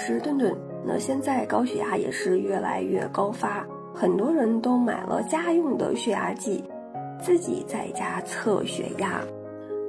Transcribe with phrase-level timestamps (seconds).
[0.00, 0.56] 是顿顿。
[0.82, 6.64] 那现在高血压也是越来越高发，很多人都买了家用的血压计，
[7.20, 9.20] 自己在家测血压。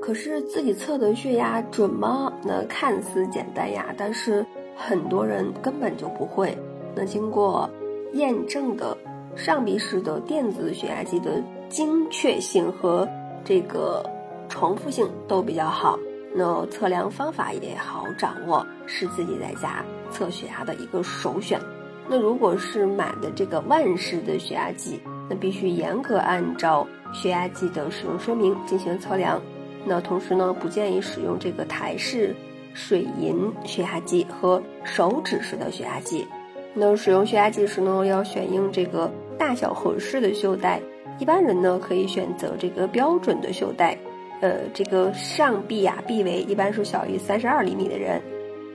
[0.02, 2.34] 可是自己测的血压准吗？
[2.44, 4.46] 那看似简单呀，但是
[4.76, 6.58] 很多人根本就不会。
[6.94, 7.70] 那经过
[8.12, 8.98] 验证的
[9.38, 13.08] 上臂式的电子血压计的精确性和
[13.46, 14.04] 这个
[14.50, 15.98] 重复性都比较好。
[16.34, 21.60] 那测量方法也好掌握，是自己在家测血压的一个首选。
[22.08, 25.00] 那如果是买的这个万式的血压计，
[25.30, 29.42] 那必须严格按照血压计的使用说明进行测量。
[29.86, 32.36] 那同时呢，不建议使用这个台式
[32.74, 36.28] 水银血压计和手指式的血压计。
[36.74, 40.82] 那使用血压计时呢，要选用这个大小合适的袖带。
[41.20, 43.98] 一般人呢，可以选择这个标准的袖带。
[44.42, 48.22] 呃，这个上臂呀，臂围一般是小于三十二厘米的人。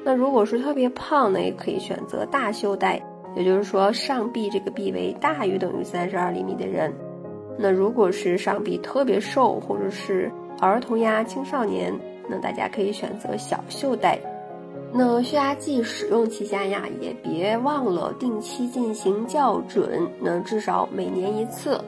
[0.04, 3.02] 那如果是特别胖呢，也可以选择大袖带，
[3.34, 6.94] 也就是说上臂这个臂围大于等于三十二厘米的人。
[7.58, 11.92] 那如果是上臂特别瘦，或者是儿童呀、青少年，
[12.28, 14.18] 那大家可以选择小袖带。
[14.92, 21.80] 那血压计使用期间呀，也别忘了定期进行校准，那至少每年一次。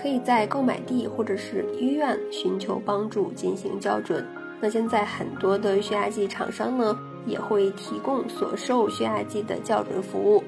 [0.00, 4.24] 可以在购买地或者是医院寻求帮助进行校准。
[4.60, 6.96] 那现在很多的血压计厂商呢，
[7.26, 10.42] 也会提供所售血压计的校准服务。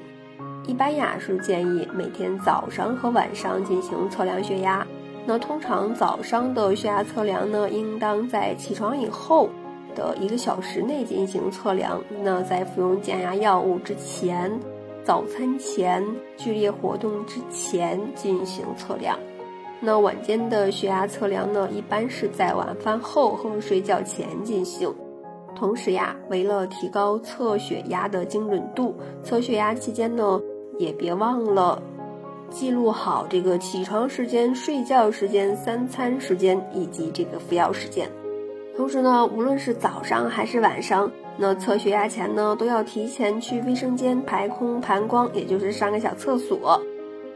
[0.65, 4.85] 一般呀是建议每天早上和晚上进行测量血压。
[5.25, 9.49] 那通常早上的血压测量呢，应当在起床以后
[9.95, 12.01] 的一个小时内进行测量。
[12.23, 14.51] 那在服用降压药物之前、
[15.03, 16.05] 早餐前、
[16.37, 19.17] 剧烈活动之前进行测量。
[19.83, 24.93] 那晚间的血压测量呢，一般是在晚饭后和睡觉前进行。
[25.55, 30.39] 同时呀，为了提高测血压的精准度，测血压期间呢，
[30.77, 31.81] 也别忘了
[32.51, 38.07] 记录好这个起床时间、睡觉时间、三餐时间以及这个服药时间。
[38.77, 46.79] 同时呢，无论是早上还是晚上，那测血压前呢，都要提前去卫生间排空膀胱，也就是上个小厕所。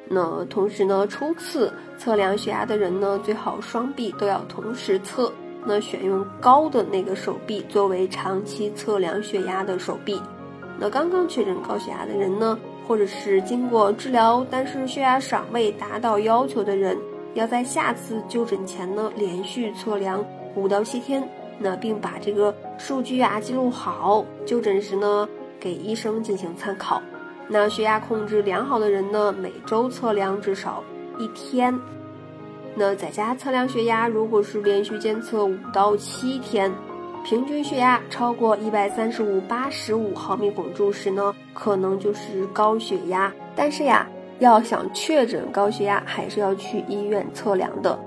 [0.07, 5.31] 那同时呢，初次测量血压的人呢，最好双臂都要同时测。
[5.67, 10.21] 那选用高的那个手臂作为长期测量血压的手臂。
[10.79, 12.55] 那刚刚确诊高血压的人呢，
[12.87, 16.95] 或者是经过治疗但是血压尚未达到要求的人，
[17.33, 20.23] 要在下次就诊前呢，连续测量
[20.55, 21.27] 五到七天。
[21.57, 25.27] 那并把这个数据啊记录好，就诊时呢，
[25.59, 27.01] 给医生进行参考。
[27.47, 30.83] 那血压控制良好的人呢，每周测量至少
[31.19, 31.77] 一天。
[32.73, 36.71] 那在家测量血压，如果是连续监测五到七天，
[37.23, 43.31] 平均血压超过一百三十五八十五毫米汞柱时呢，可能就是高血压。
[43.55, 44.07] 但是呀，
[44.39, 47.97] 要想确诊高血压，还是要去医院测量的。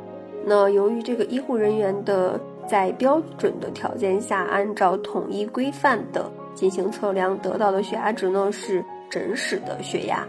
[0.44, 8.84] 那由于这个医护人员的在标准的条件下，按照统一规范的进行测量，得到的血压值呢是。
[9.10, 10.26] 诊室的血压，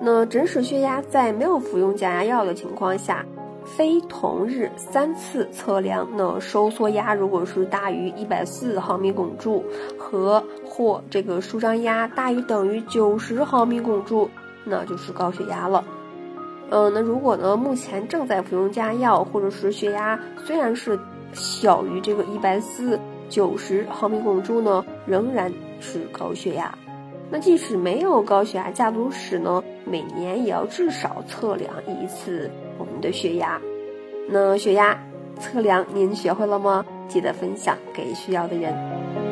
[0.00, 3.24] 那诊室血压在没有服用降压药的情况下，
[3.64, 9.64] 非同日三次测量，那收缩压如果是大于一百四毫米汞柱
[9.98, 14.28] 和或这个舒张压大于等于九十毫米汞柱，
[14.64, 15.84] 那就是高血压了。
[16.70, 20.98] 嗯，那如果呢目前正在服用降压药，或者是血压虽然是
[21.34, 22.98] 小于这个一百四
[23.28, 26.74] 九十毫米汞柱呢，仍然是高血压。
[27.32, 33.58] 那即使没有高血压家族史呢，每年也要至少测量一次我们的血压。
[34.28, 35.02] 那血压
[35.40, 36.84] 测量您学会了吗？
[37.08, 39.31] 记得分享给需要的人。